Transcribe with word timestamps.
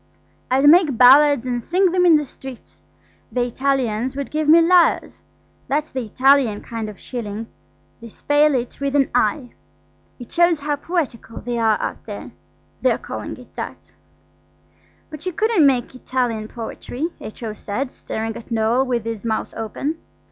I'd 0.49 0.67
make 0.67 0.97
ballads 0.97 1.45
and 1.45 1.61
sing 1.61 1.91
them 1.91 2.07
in 2.07 2.15
the 2.17 2.25
streets. 2.25 2.81
The 3.31 3.45
Italians 3.45 4.15
would 4.15 4.31
give 4.31 4.49
me 4.49 4.59
lyres–that's 4.59 5.91
the 5.91 6.03
Italian 6.07 6.61
kind 6.61 6.89
of 6.89 6.99
shilling, 6.99 7.45
they 8.01 8.07
spell 8.09 8.55
it 8.55 8.79
with 8.79 8.95
an 8.95 9.11
i. 9.13 9.51
It 10.17 10.31
shows 10.31 10.61
how 10.61 10.77
poetical 10.77 11.39
they 11.41 11.59
are 11.59 11.79
out 11.79 12.03
there, 12.07 12.31
their 12.81 12.97
calling 12.97 13.37
it 13.37 13.55
that." 13.55 13.93
"But 15.11 15.27
you 15.27 15.33
couldn't 15.33 15.67
make 15.67 15.93
Italian 15.93 16.47
poetry," 16.47 17.09
H.O. 17.21 17.53
said, 17.53 17.91
staring 17.91 18.35
at 18.35 18.49
Noël 18.49 18.83
with 18.87 19.05
his 19.05 19.23
mouth 19.23 19.53
open. 19.55 19.99